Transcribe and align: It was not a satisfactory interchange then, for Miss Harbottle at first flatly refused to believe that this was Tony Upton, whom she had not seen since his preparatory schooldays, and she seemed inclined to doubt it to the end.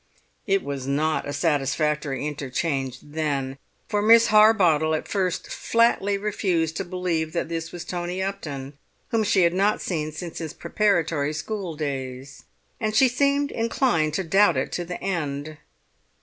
It 0.47 0.63
was 0.63 0.87
not 0.87 1.27
a 1.27 1.31
satisfactory 1.31 2.25
interchange 2.25 2.97
then, 3.03 3.59
for 3.87 4.01
Miss 4.01 4.29
Harbottle 4.33 4.95
at 4.95 5.07
first 5.07 5.51
flatly 5.51 6.17
refused 6.17 6.75
to 6.77 6.83
believe 6.83 7.33
that 7.33 7.49
this 7.49 7.71
was 7.71 7.85
Tony 7.85 8.19
Upton, 8.23 8.79
whom 9.09 9.23
she 9.23 9.43
had 9.43 9.53
not 9.53 9.79
seen 9.79 10.11
since 10.11 10.39
his 10.39 10.53
preparatory 10.53 11.33
schooldays, 11.33 12.45
and 12.79 12.95
she 12.95 13.07
seemed 13.07 13.51
inclined 13.51 14.15
to 14.15 14.23
doubt 14.23 14.57
it 14.57 14.71
to 14.71 14.85
the 14.85 14.99
end. 15.03 15.57